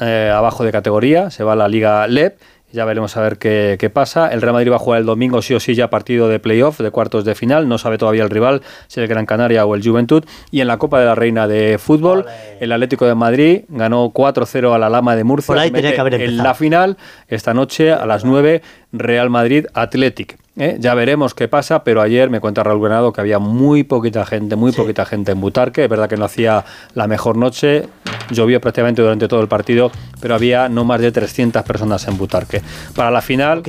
eh, 0.00 0.30
abajo 0.32 0.62
de 0.62 0.72
categoría, 0.72 1.30
se 1.30 1.42
va 1.42 1.54
a 1.54 1.56
la 1.56 1.68
Liga 1.68 2.06
LEP. 2.06 2.38
Ya 2.70 2.84
veremos 2.84 3.16
a 3.16 3.22
ver 3.22 3.38
qué, 3.38 3.76
qué 3.78 3.88
pasa. 3.88 4.28
El 4.28 4.42
Real 4.42 4.52
Madrid 4.52 4.70
va 4.70 4.76
a 4.76 4.78
jugar 4.78 5.00
el 5.00 5.06
domingo 5.06 5.40
sí 5.40 5.54
o 5.54 5.60
sí 5.60 5.74
ya 5.74 5.88
partido 5.88 6.28
de 6.28 6.38
playoff, 6.38 6.78
de 6.80 6.90
cuartos 6.90 7.24
de 7.24 7.34
final. 7.34 7.66
No 7.66 7.78
sabe 7.78 7.96
todavía 7.96 8.22
el 8.22 8.28
rival, 8.30 8.60
si 8.88 9.00
el 9.00 9.08
Gran 9.08 9.24
Canaria 9.24 9.64
o 9.64 9.74
el 9.74 9.82
Juventud. 9.82 10.24
Y 10.50 10.60
en 10.60 10.66
la 10.68 10.76
Copa 10.76 11.00
de 11.00 11.06
la 11.06 11.14
Reina 11.14 11.48
de 11.48 11.78
Fútbol, 11.78 12.26
el 12.60 12.70
Atlético 12.70 13.06
de 13.06 13.14
Madrid 13.14 13.62
ganó 13.68 14.10
4-0 14.12 14.74
a 14.74 14.78
la 14.78 14.90
Lama 14.90 15.16
de 15.16 15.24
Murcia. 15.24 15.46
Por 15.46 15.58
ahí 15.58 15.70
tenía 15.70 15.94
que 15.94 16.00
haber 16.00 16.14
En 16.14 16.20
empezado. 16.20 16.42
la 16.46 16.54
final, 16.54 16.96
esta 17.28 17.54
noche 17.54 17.90
a 17.90 18.04
las 18.04 18.26
9, 18.26 18.60
Real 18.92 19.30
Madrid 19.30 19.66
Athletic. 19.74 20.38
¿eh? 20.56 20.76
Ya 20.80 20.94
veremos 20.94 21.34
qué 21.34 21.48
pasa, 21.48 21.84
pero 21.84 22.00
ayer 22.00 22.30
me 22.30 22.40
cuenta 22.40 22.62
Raúl 22.62 22.82
Granado 22.82 23.12
que 23.12 23.20
había 23.20 23.38
muy 23.38 23.84
poquita 23.84 24.24
gente, 24.26 24.56
muy 24.56 24.72
poquita 24.72 25.04
gente 25.04 25.32
en 25.32 25.40
Butarque. 25.40 25.84
Es 25.84 25.90
verdad 25.90 26.08
que 26.08 26.16
no 26.16 26.24
hacía 26.24 26.64
la 26.94 27.06
mejor 27.06 27.36
noche, 27.36 27.88
llovió 28.30 28.60
prácticamente 28.60 29.02
durante 29.02 29.28
todo 29.28 29.40
el 29.40 29.48
partido, 29.48 29.90
pero 30.20 30.34
había 30.34 30.68
no 30.68 30.84
más 30.84 31.00
de 31.00 31.12
300 31.12 31.62
personas 31.62 32.06
en 32.08 32.16
Butarque. 32.18 32.62
Para 32.94 33.10
la 33.10 33.22
final, 33.22 33.62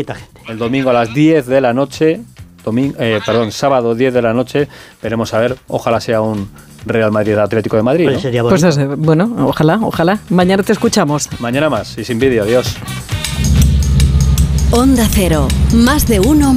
el 0.47 0.57
domingo 0.57 0.89
a 0.89 0.93
las 0.93 1.13
10 1.13 1.45
de 1.47 1.61
la 1.61 1.73
noche, 1.73 2.21
domingo, 2.63 2.95
eh, 2.99 3.19
perdón, 3.25 3.51
sábado 3.51 3.95
10 3.95 4.13
de 4.13 4.21
la 4.21 4.33
noche, 4.33 4.67
veremos 5.01 5.33
a 5.33 5.39
ver, 5.39 5.57
ojalá 5.67 5.99
sea 5.99 6.21
un 6.21 6.49
Real 6.85 7.11
Madrid 7.11 7.37
Atlético 7.37 7.75
de 7.75 7.83
Madrid. 7.83 8.05
Pues 8.05 8.15
¿no? 8.15 8.21
sería 8.21 8.43
Pues 8.43 8.63
eso, 8.63 8.95
bueno, 8.97 9.35
ojalá, 9.47 9.79
ojalá. 9.81 10.19
Mañana 10.29 10.63
te 10.63 10.71
escuchamos. 10.71 11.29
Mañana 11.39 11.69
más 11.69 11.97
y 11.97 12.05
sin 12.05 12.19
vídeo, 12.19 12.43
adiós. 12.43 12.77
Onda 14.71 15.09
Cero, 15.11 15.47
más 15.73 16.05
de 16.05 16.19
uno 16.19 16.53